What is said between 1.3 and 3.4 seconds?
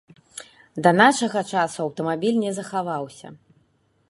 часу аўтамабіль не захаваўся.